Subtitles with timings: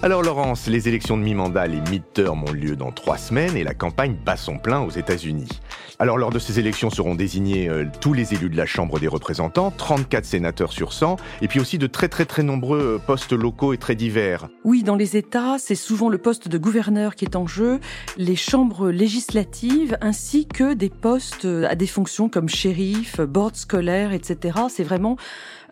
[0.00, 3.74] Alors Laurence, les élections de mi-mandat, les mid-term ont lieu dans trois semaines et la
[3.74, 5.48] campagne bat son plein aux États-Unis.
[5.98, 9.08] Alors lors de ces élections seront désignés euh, tous les élus de la Chambre des
[9.08, 13.32] représentants, 34 sénateurs sur 100, et puis aussi de très très très nombreux euh, postes
[13.32, 14.48] locaux et très divers.
[14.62, 17.80] Oui, dans les États, c'est souvent le poste de gouverneur qui est en jeu,
[18.16, 24.12] les chambres législatives, ainsi que des postes euh, à des fonctions comme shérif, board scolaire,
[24.12, 24.60] etc.
[24.68, 25.16] C'est vraiment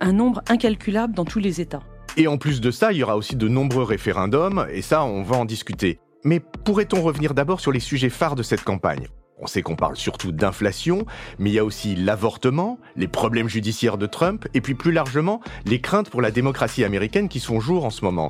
[0.00, 1.84] un nombre incalculable dans tous les États.
[2.18, 5.22] Et en plus de ça, il y aura aussi de nombreux référendums, et ça, on
[5.22, 6.00] va en discuter.
[6.24, 9.06] Mais pourrait-on revenir d'abord sur les sujets phares de cette campagne?
[9.38, 11.04] On sait qu'on parle surtout d'inflation,
[11.38, 15.42] mais il y a aussi l'avortement, les problèmes judiciaires de Trump, et puis plus largement,
[15.66, 18.28] les craintes pour la démocratie américaine qui sont jour en ce moment.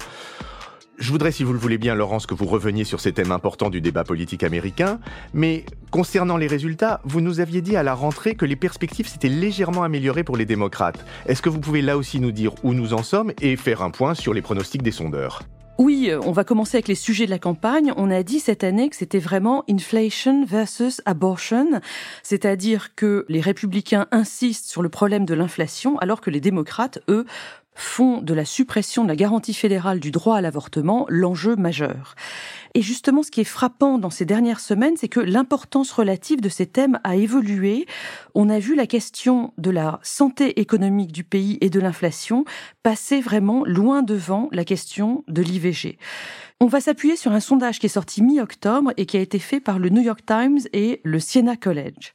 [0.99, 3.69] Je voudrais, si vous le voulez bien, Laurence, que vous reveniez sur ces thèmes importants
[3.69, 4.99] du débat politique américain.
[5.35, 9.29] Mais concernant les résultats, vous nous aviez dit à la rentrée que les perspectives s'étaient
[9.29, 11.05] légèrement améliorées pour les démocrates.
[11.27, 13.91] Est-ce que vous pouvez là aussi nous dire où nous en sommes et faire un
[13.91, 15.43] point sur les pronostics des sondeurs?
[15.79, 17.93] Oui, on va commencer avec les sujets de la campagne.
[17.99, 21.83] On a dit cette année que c'était vraiment inflation versus abortion,
[22.23, 27.27] c'est-à-dire que les républicains insistent sur le problème de l'inflation alors que les démocrates, eux,
[27.77, 32.15] font de la suppression de la garantie fédérale du droit à l'avortement l'enjeu majeur.
[32.75, 36.49] Et justement, ce qui est frappant dans ces dernières semaines, c'est que l'importance relative de
[36.49, 37.87] ces thèmes a évolué.
[38.35, 42.45] On a vu la question de la santé économique du pays et de l'inflation
[42.83, 45.99] passer vraiment loin devant la question de l'IVG.
[46.61, 49.61] On va s'appuyer sur un sondage qui est sorti mi-octobre et qui a été fait
[49.61, 52.13] par le New York Times et le Siena College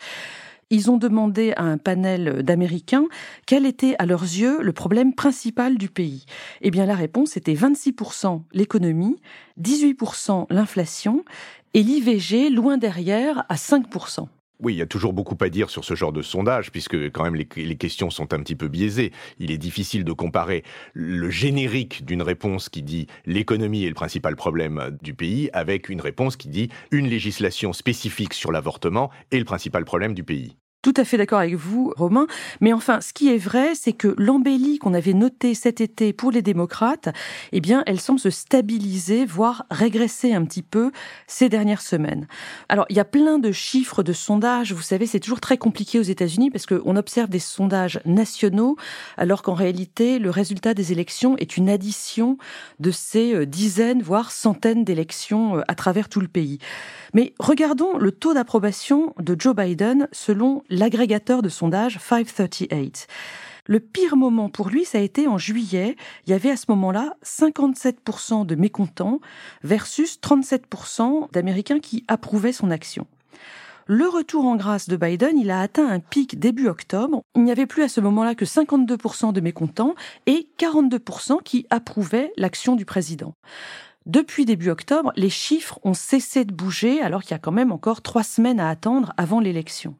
[0.71, 3.05] ils ont demandé à un panel d'Américains
[3.45, 6.25] quel était à leurs yeux le problème principal du pays.
[6.61, 9.17] Eh bien la réponse était 26% l'économie,
[9.61, 11.23] 18% l'inflation
[11.73, 14.27] et l'IVG loin derrière à 5%.
[14.61, 17.23] Oui, il y a toujours beaucoup à dire sur ce genre de sondage, puisque quand
[17.23, 19.11] même les, les, questions sont un petit peu biaisées.
[19.39, 24.35] Il est difficile de comparer le générique d'une réponse qui dit l'économie est le principal
[24.35, 29.45] problème du pays avec une réponse qui dit une législation spécifique sur l'avortement est le
[29.45, 30.55] principal problème du pays.
[30.81, 32.25] Tout à fait d'accord avec vous, Romain.
[32.59, 36.31] Mais enfin, ce qui est vrai, c'est que l'embellie qu'on avait notée cet été pour
[36.31, 37.09] les démocrates,
[37.51, 40.91] eh bien, elle semble se stabiliser, voire régresser un petit peu
[41.27, 42.27] ces dernières semaines.
[42.67, 44.73] Alors, il y a plein de chiffres de sondages.
[44.73, 48.75] Vous savez, c'est toujours très compliqué aux États-Unis parce qu'on observe des sondages nationaux,
[49.17, 52.39] alors qu'en réalité, le résultat des élections est une addition
[52.79, 56.57] de ces euh, dizaines, voire centaines d'élections euh, à travers tout le pays.
[57.13, 63.07] Mais regardons le taux d'approbation de Joe Biden selon l'agrégateur de sondage 538.
[63.67, 65.95] Le pire moment pour lui, ça a été en juillet.
[66.25, 69.19] Il y avait à ce moment-là 57% de mécontents
[69.63, 73.05] versus 37% d'Américains qui approuvaient son action.
[73.85, 77.21] Le retour en grâce de Biden, il a atteint un pic début octobre.
[77.35, 79.95] Il n'y avait plus à ce moment-là que 52% de mécontents
[80.25, 83.33] et 42% qui approuvaient l'action du président.
[84.05, 87.71] Depuis début octobre, les chiffres ont cessé de bouger alors qu'il y a quand même
[87.71, 89.95] encore trois semaines à attendre avant l'élection.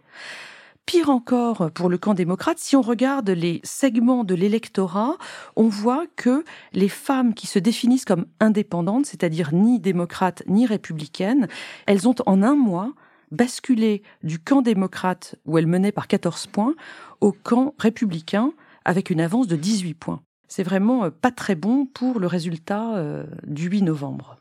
[0.91, 5.16] Pire encore pour le camp démocrate, si on regarde les segments de l'électorat,
[5.56, 6.44] on voit que
[6.74, 11.47] les femmes qui se définissent comme indépendantes, c'est-à-dire ni démocrates ni républicaines,
[11.85, 12.91] elles ont en un mois
[13.31, 16.75] basculé du camp démocrate, où elles menaient par 14 points,
[17.22, 18.52] au camp républicain,
[18.84, 23.23] avec une avance de 18 points c'est vraiment pas très bon pour le résultat euh,
[23.47, 24.35] du 8 novembre.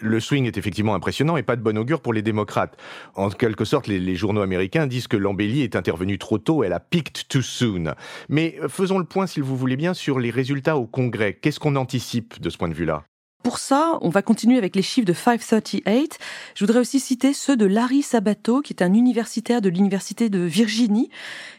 [0.00, 2.76] Le swing est effectivement impressionnant et pas de bon augure pour les démocrates.
[3.14, 6.80] En quelque sorte, les, journaux américains disent que l'embellie est intervenue trop tôt, elle a
[6.80, 7.94] picked too soon.
[8.28, 11.34] Mais euh, faisons le point, s'il vous voulez bien, sur les résultats au Congrès.
[11.34, 13.04] Qu'est-ce qu'on anticipe de ce point de vue-là?
[13.42, 16.18] Pour ça, on va continuer avec les chiffres de 538.
[16.54, 20.38] Je voudrais aussi citer ceux de Larry Sabato, qui est un universitaire de l'Université de
[20.38, 21.10] Virginie,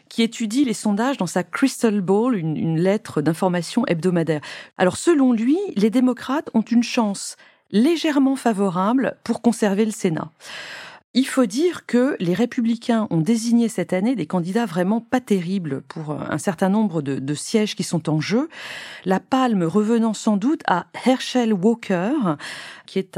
[0.08, 4.40] qui étudie les sondages dans sa Crystal Ball, une lettre d'information hebdomadaire.
[4.78, 7.36] Alors selon lui, les démocrates ont une chance
[7.74, 10.30] légèrement favorable pour conserver le Sénat.
[11.16, 15.82] Il faut dire que les républicains ont désigné cette année des candidats vraiment pas terribles
[15.82, 18.48] pour un certain nombre de, sièges qui sont en jeu.
[19.04, 22.14] La palme revenant sans doute à Herschel Walker,
[22.86, 23.16] qui est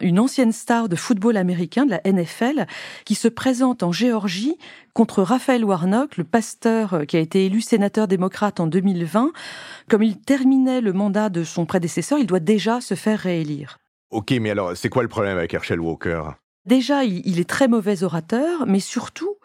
[0.00, 2.66] une ancienne star de football américain de la NFL,
[3.06, 4.58] qui se présente en Géorgie
[4.92, 9.32] contre Raphaël Warnock, le pasteur qui a été élu sénateur démocrate en 2020.
[9.88, 13.78] Comme il terminait le mandat de son prédécesseur, il doit déjà se faire réélire.
[14.10, 16.22] Ok, mais alors c'est quoi le problème avec Herschel Walker?
[16.64, 19.36] Déjà, il, est très mauvais orateur, mais surtout,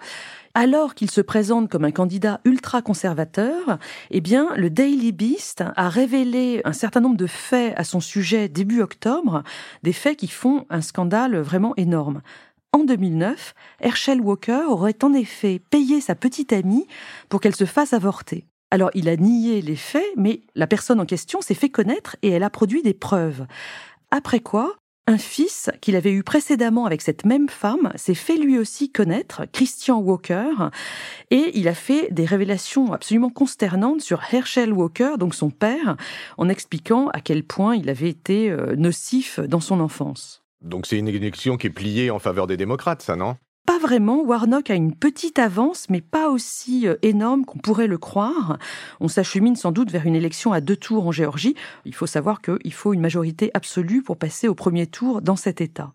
[0.53, 3.77] alors qu'il se présente comme un candidat ultra-conservateur,
[4.11, 8.49] eh bien, le Daily Beast a révélé un certain nombre de faits à son sujet
[8.49, 9.43] début octobre,
[9.83, 12.21] des faits qui font un scandale vraiment énorme.
[12.73, 16.87] En 2009, Herschel Walker aurait en effet payé sa petite amie
[17.29, 18.47] pour qu'elle se fasse avorter.
[18.73, 22.29] Alors il a nié les faits, mais la personne en question s'est fait connaître et
[22.29, 23.45] elle a produit des preuves.
[24.15, 24.75] Après quoi,
[25.07, 29.47] un fils qu'il avait eu précédemment avec cette même femme s'est fait lui aussi connaître,
[29.51, 30.51] Christian Walker,
[31.31, 35.97] et il a fait des révélations absolument consternantes sur Herschel Walker, donc son père,
[36.37, 40.43] en expliquant à quel point il avait été euh, nocif dans son enfance.
[40.61, 43.35] Donc c'est une élection qui est pliée en faveur des démocrates, ça, non?
[43.83, 44.23] Vraiment.
[44.23, 48.57] Warnock a une petite avance, mais pas aussi euh, énorme qu'on pourrait le croire.
[49.01, 51.53] On s'achemine sans doute vers une élection à deux tours en Géorgie.
[51.83, 55.59] Il faut savoir qu'il faut une majorité absolue pour passer au premier tour dans cet
[55.59, 55.91] État.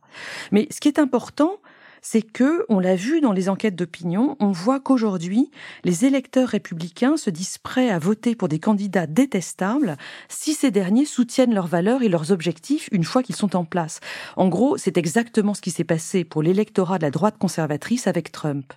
[0.52, 1.56] Mais ce qui est important,
[2.02, 5.50] c'est que, on l'a vu dans les enquêtes d'opinion, on voit qu'aujourd'hui,
[5.84, 9.96] les électeurs républicains se disent prêts à voter pour des candidats détestables
[10.28, 14.00] si ces derniers soutiennent leurs valeurs et leurs objectifs une fois qu'ils sont en place.
[14.36, 18.32] En gros, c'est exactement ce qui s'est passé pour l'électorat de la droite conservatrice avec
[18.32, 18.72] Trump.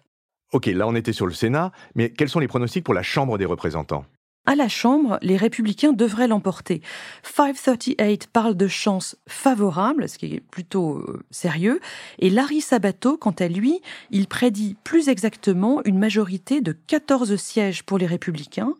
[0.54, 3.38] Ok, là on était sur le Sénat, mais quels sont les pronostics pour la Chambre
[3.38, 4.06] des représentants?
[4.46, 6.82] À la Chambre, les républicains devraient l'emporter.
[7.24, 11.80] 538 parle de chances favorables, ce qui est plutôt euh, sérieux,
[12.20, 17.84] et Larry Sabato, quant à lui, il prédit plus exactement une majorité de 14 sièges
[17.84, 18.74] pour les républicains,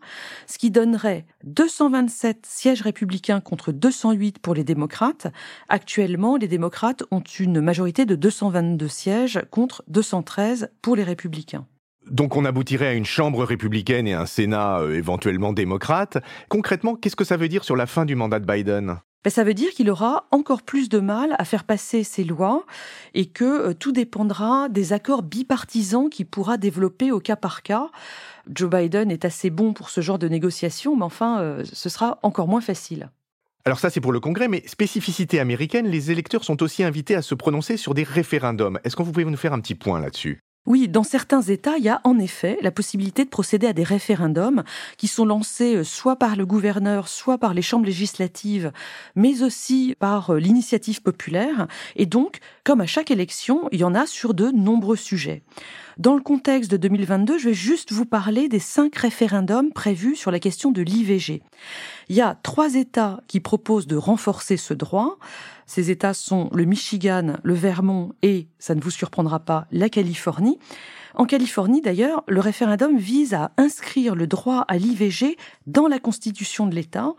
[0.48, 5.28] ce qui donnerait 227 sièges républicains contre 208 pour les démocrates.
[5.68, 11.66] Actuellement, les démocrates ont une majorité de 222 sièges contre 213 pour les républicains.
[12.12, 16.18] Donc on aboutirait à une chambre républicaine et un Sénat euh, éventuellement démocrate.
[16.50, 18.98] Concrètement, qu'est-ce que ça veut dire sur la fin du mandat de Biden?
[19.24, 22.66] Ben, ça veut dire qu'il aura encore plus de mal à faire passer ses lois
[23.14, 27.88] et que euh, tout dépendra des accords bipartisans qu'il pourra développer au cas par cas.
[28.52, 32.18] Joe Biden est assez bon pour ce genre de négociations, mais enfin, euh, ce sera
[32.22, 33.08] encore moins facile.
[33.64, 37.22] Alors ça c'est pour le Congrès, mais spécificité américaine, les électeurs sont aussi invités à
[37.22, 38.80] se prononcer sur des référendums.
[38.84, 40.42] Est-ce que vous pouvez nous faire un petit point là-dessus?
[40.64, 43.82] Oui, dans certains États, il y a en effet la possibilité de procéder à des
[43.82, 44.62] référendums
[44.96, 48.70] qui sont lancés euh, soit par le gouverneur, soit par les chambres législatives,
[49.16, 51.66] mais aussi par euh, l'initiative populaire.
[51.96, 55.42] Et donc, comme à chaque élection, il y en a sur de nombreux sujets.
[55.98, 60.30] Dans le contexte de 2022, je vais juste vous parler des cinq référendums prévus sur
[60.30, 61.42] la question de l'IVG.
[62.08, 65.18] Il y a trois États qui proposent de renforcer ce droit.
[65.66, 70.58] Ces États sont le Michigan, le Vermont et, ça ne vous surprendra pas, la Californie.
[71.14, 75.36] En Californie, d'ailleurs, le référendum vise à inscrire le droit à l'IVG
[75.66, 77.12] dans la constitution de l'État,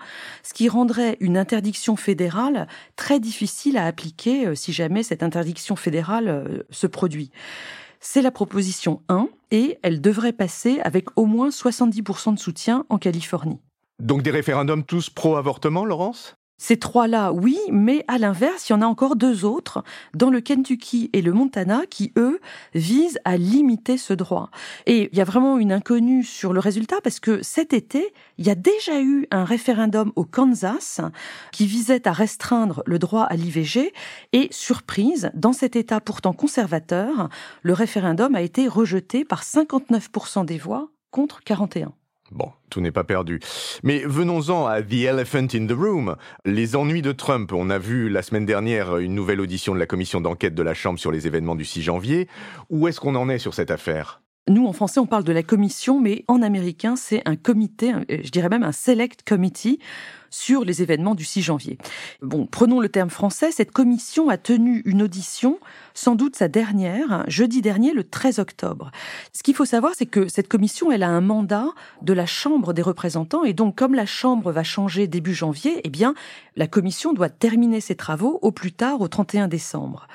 [0.44, 5.76] ce qui rendrait une interdiction fédérale très difficile à appliquer euh, si jamais cette interdiction
[5.76, 7.32] fédérale euh, se produit.
[8.00, 12.98] C'est la proposition 1 et elle devrait passer avec au moins 70% de soutien en
[12.98, 13.60] Californie.
[14.00, 16.36] Donc des référendums tous pro-avortement, Laurence?
[16.64, 19.84] Ces trois-là, oui, mais à l'inverse, il y en a encore deux autres,
[20.14, 22.40] dans le Kentucky et le Montana, qui, eux,
[22.74, 24.50] visent à limiter ce droit.
[24.86, 28.48] Et il y a vraiment une inconnue sur le résultat, parce que cet été, il
[28.48, 31.02] y a déjà eu un référendum au Kansas
[31.52, 33.92] qui visait à restreindre le droit à l'IVG,
[34.32, 37.28] et surprise, dans cet État pourtant conservateur,
[37.62, 41.92] le référendum a été rejeté par 59% des voix contre 41.
[42.34, 43.40] Bon, tout n'est pas perdu.
[43.84, 47.54] Mais venons-en à The Elephant in the Room, les ennuis de Trump.
[47.54, 50.74] On a vu la semaine dernière une nouvelle audition de la commission d'enquête de la
[50.74, 52.28] Chambre sur les événements du 6 janvier.
[52.72, 54.23] Où est-ce qu'on en est sur cette affaire?
[54.50, 58.30] Nous, en français, on parle de la commission, mais en américain, c'est un comité, je
[58.30, 59.80] dirais même un select committee
[60.32, 61.78] sur les événements du 6 janvier.
[62.22, 65.60] Bon, prenons le terme français, cette commission a tenu une audition,
[65.94, 68.92] sans doute sa dernière, jeudi dernier, le 13 octobre.
[69.32, 71.68] Ce qu'il faut savoir, c'est que cette commission, elle a un mandat
[72.02, 75.90] de la Chambre des représentants, et donc comme la Chambre va changer début janvier, eh
[75.90, 76.16] bien,
[76.58, 80.08] la commission doit terminer ses travaux au plus tard au 31 décembre.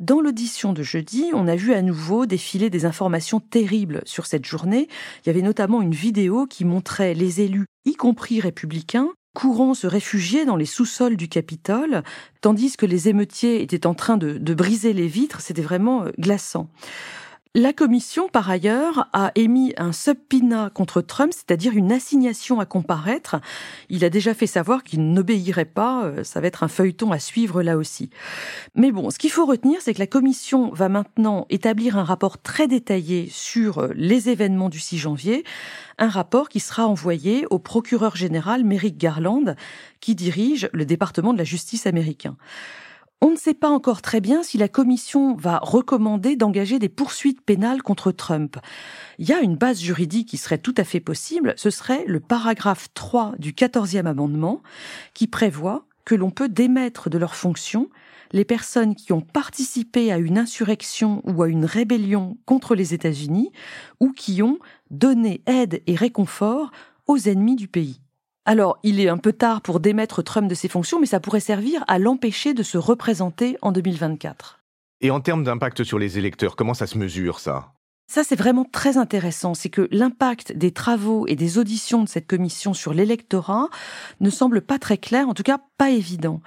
[0.00, 4.46] Dans l'audition de jeudi, on a vu à nouveau défiler des informations terribles sur cette
[4.46, 4.88] journée.
[5.22, 9.86] Il y avait notamment une vidéo qui montrait les élus, y compris républicains, courant se
[9.86, 12.02] réfugier dans les sous-sols du Capitole,
[12.40, 15.42] tandis que les émeutiers étaient en train de, de briser les vitres.
[15.42, 16.70] C'était vraiment euh, glaçant.
[17.56, 23.40] La commission, par ailleurs, a émis un subpoena contre Trump, c'est-à-dire une assignation à comparaître.
[23.88, 26.04] Il a déjà fait savoir qu'il n'obéirait pas.
[26.04, 28.08] Euh, ça va être un feuilleton à suivre là aussi.
[28.76, 32.40] Mais bon, ce qu'il faut retenir, c'est que la commission va maintenant établir un rapport
[32.40, 35.42] très détaillé sur euh, les événements du 6 janvier,
[35.98, 39.56] un rapport qui sera envoyé au procureur général Merrick Garland,
[39.98, 42.36] qui dirige le département de la justice américain.
[43.22, 47.42] On ne sait pas encore très bien si la Commission va recommander d'engager des poursuites
[47.42, 48.56] pénales contre Trump.
[49.18, 52.20] Il y a une base juridique qui serait tout à fait possible, ce serait le
[52.20, 54.62] paragraphe 3 du 14e amendement
[55.12, 57.90] qui prévoit que l'on peut démettre de leurs fonctions
[58.32, 63.50] les personnes qui ont participé à une insurrection ou à une rébellion contre les États-Unis
[63.98, 64.58] ou qui ont
[64.90, 66.70] donné aide et réconfort
[67.06, 68.00] aux ennemis du pays.
[68.50, 71.38] Alors, il est un peu tard pour démettre Trump de ses fonctions, mais ça pourrait
[71.38, 74.58] servir à l'empêcher de se représenter en 2024.
[75.02, 77.74] Et en termes d'impact sur les électeurs, comment ça se mesure ça?
[78.08, 79.54] Ça, c'est vraiment très intéressant.
[79.54, 83.68] C'est que l'impact des travaux et des auditions de cette commission sur l'électorat
[84.18, 86.40] ne semble pas très clair, en tout cas pas évident.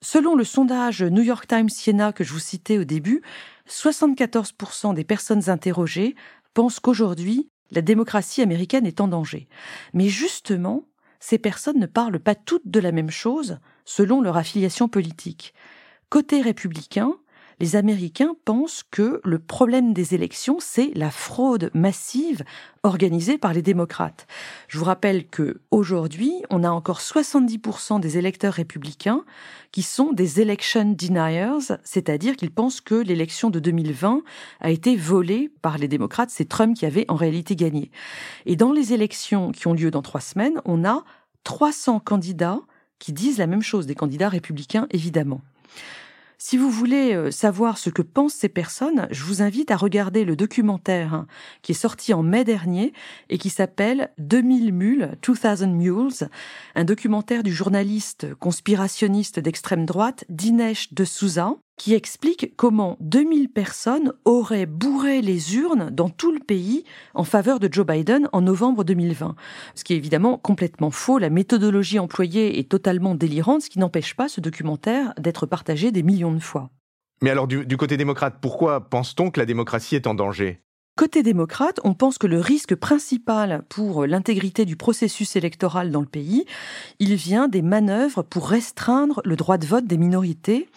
[0.00, 3.20] Selon le sondage New York Times Siena que je vous citais au début,
[3.68, 6.16] 74% des personnes interrogées
[6.54, 9.46] pensent qu'aujourd'hui, la démocratie américaine est en danger.
[9.92, 10.86] Mais justement,
[11.20, 15.54] ces personnes ne parlent pas toutes de la même chose selon leur affiliation politique.
[16.08, 17.14] Côté républicain,
[17.60, 22.42] les Américains pensent que le problème des élections, c'est la fraude massive
[22.82, 24.26] organisée par les démocrates.
[24.66, 29.24] Je vous rappelle que aujourd'hui, on a encore 70% des électeurs républicains
[29.72, 34.22] qui sont des election deniers, c'est-à-dire qu'ils pensent que l'élection de 2020
[34.60, 36.30] a été volée par les démocrates.
[36.30, 37.90] C'est Trump qui avait en réalité gagné.
[38.46, 41.04] Et dans les élections qui ont lieu dans trois semaines, on a
[41.44, 42.60] 300 candidats
[42.98, 45.42] qui disent la même chose, des candidats républicains évidemment.
[46.42, 50.24] Si vous voulez euh, savoir ce que pensent ces personnes, je vous invite à regarder
[50.24, 51.26] le documentaire hein,
[51.60, 52.94] qui est sorti en mai dernier
[53.28, 56.30] et qui s'appelle 2000 mules, 2000 mules,
[56.76, 64.12] un documentaire du journaliste conspirationniste d'extrême droite Dinesh de Souza qui explique comment 2000 personnes
[64.26, 66.84] auraient bourré les urnes dans tout le pays
[67.14, 69.34] en faveur de Joe Biden en novembre 2020.
[69.74, 71.16] Ce qui est évidemment complètement faux.
[71.16, 76.02] La méthodologie employée est totalement délirante, ce qui n'empêche pas ce documentaire d'être partagé des
[76.02, 76.68] millions de fois.
[77.22, 80.60] Mais alors du, du côté démocrate, pourquoi pense-t-on que la démocratie est en danger?
[80.96, 86.06] Côté démocrate, on pense que le risque principal pour l'intégrité du processus électoral dans le
[86.06, 86.44] pays,
[86.98, 90.68] il vient des manœuvres pour restreindre le droit de vote des minorités.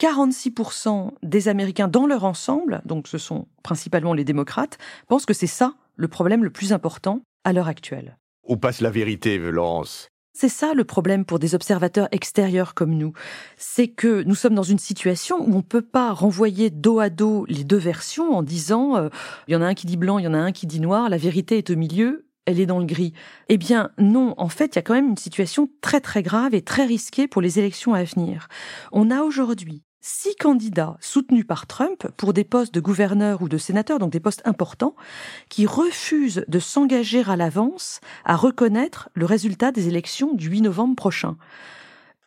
[0.00, 5.46] 46% des Américains dans leur ensemble, donc ce sont principalement les démocrates, pensent que c'est
[5.46, 8.16] ça le problème le plus important à l'heure actuelle.
[8.48, 10.08] Où passe la vérité, Laurence?
[10.32, 13.12] C'est ça le problème pour des observateurs extérieurs comme nous.
[13.56, 17.10] C'est que nous sommes dans une situation où on ne peut pas renvoyer dos à
[17.10, 19.08] dos les deux versions en disant euh,
[19.48, 20.80] il y en a un qui dit blanc, il y en a un qui dit
[20.80, 23.12] noir, la vérité est au milieu, elle est dans le gris.
[23.48, 26.54] Eh bien non, en fait, il y a quand même une situation très très grave
[26.54, 28.48] et très risquée pour les élections à venir.
[28.92, 33.58] On a aujourd'hui six candidats soutenus par Trump pour des postes de gouverneur ou de
[33.58, 34.94] sénateur, donc des postes importants,
[35.48, 40.96] qui refusent de s'engager à l'avance à reconnaître le résultat des élections du 8 novembre
[40.96, 41.36] prochain.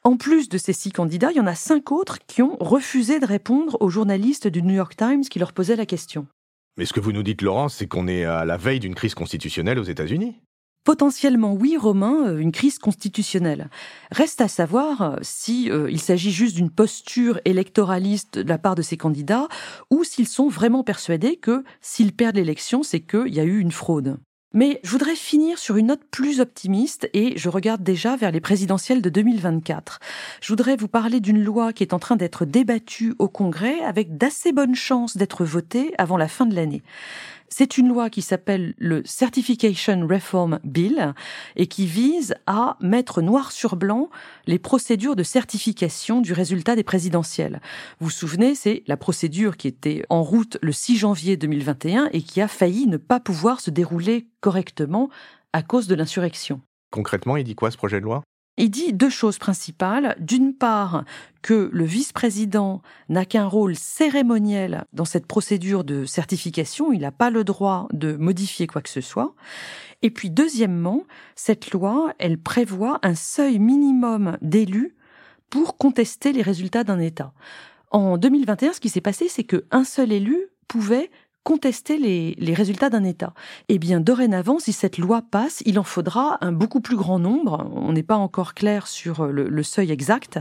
[0.03, 3.19] En plus de ces six candidats, il y en a cinq autres qui ont refusé
[3.19, 6.27] de répondre aux journalistes du New York Times qui leur posaient la question.
[6.75, 9.15] Mais ce que vous nous dites, Laurence, c'est qu'on est à la veille d'une crise
[9.15, 10.41] constitutionnelle aux États-Unis.
[10.83, 13.69] Potentiellement oui, Romain, euh, une crise constitutionnelle.
[14.11, 18.75] Reste à savoir euh, si euh, il s'agit juste d'une posture électoraliste de la part
[18.75, 19.47] de ces candidats
[19.89, 23.71] ou s'ils sont vraiment persuadés que s'ils perdent l'élection, c'est qu'il y a eu une
[23.71, 24.17] fraude.
[24.55, 28.39] Mais je voudrais finir sur une note plus optimiste et je regarde déjà vers les
[28.39, 29.99] présidentielles de 2024.
[30.41, 34.15] Je voudrais vous parler d'une loi qui est en train d'être débattue au Congrès avec
[34.15, 36.83] d'assez bonnes chances d'être votée avant la fin de l'année.
[37.55, 41.13] C'est une loi qui s'appelle le Certification Reform Bill
[41.55, 44.10] et qui vise à mettre noir sur blanc
[44.48, 47.62] les procédures de certification du résultat des présidentielles.
[48.00, 52.24] Vous vous souvenez, c'est la procédure qui était en route le 6 janvier 2021 et
[52.24, 55.12] qui a failli ne pas pouvoir se dérouler correctement
[55.53, 56.60] à cause de l'insurrection.
[56.89, 58.24] Concrètement, il dit quoi ce projet de loi?
[58.57, 60.15] Il dit deux choses principales.
[60.19, 61.05] D'une part,
[61.41, 66.91] que le vice-président n'a qu'un rôle cérémoniel dans cette procédure de certification.
[66.93, 69.36] Il n'a pas le droit de modifier quoi que ce soit.
[70.01, 71.03] Et puis, deuxièmement,
[71.36, 74.95] cette loi, elle prévoit un seuil minimum d'élus
[75.50, 77.33] pour contester les résultats d'un État.
[77.91, 81.12] En 2021, ce qui s'est passé, c'est qu'un seul élu pouvait
[81.43, 83.33] contester les, résultats d'un État.
[83.69, 87.69] Eh bien, dorénavant, si cette loi passe, il en faudra un beaucoup plus grand nombre.
[87.73, 90.39] On n'est pas encore clair sur le, le, seuil exact,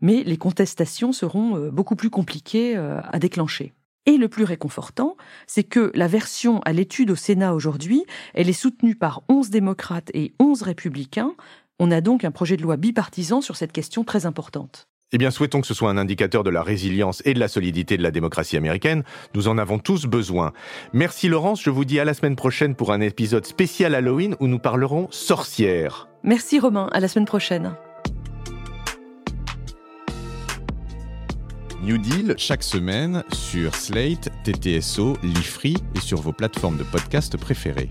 [0.00, 3.72] mais les contestations seront euh, beaucoup plus compliquées euh, à déclencher.
[4.06, 5.16] Et le plus réconfortant,
[5.46, 8.04] c'est que la version à l'étude au Sénat aujourd'hui,
[8.34, 11.34] elle est soutenue par 11 démocrates et 11 républicains.
[11.78, 14.89] On a donc un projet de loi bipartisan sur cette question très importante.
[15.12, 17.96] Eh bien, souhaitons que ce soit un indicateur de la résilience et de la solidité
[17.96, 19.02] de la démocratie américaine.
[19.34, 20.52] Nous en avons tous besoin.
[20.92, 24.46] Merci Laurence, je vous dis à la semaine prochaine pour un épisode spécial Halloween où
[24.46, 26.08] nous parlerons sorcières.
[26.22, 27.74] Merci Romain, à la semaine prochaine.
[31.82, 37.90] New Deal chaque semaine sur Slate, TTSO, Lifree et sur vos plateformes de podcast préférées.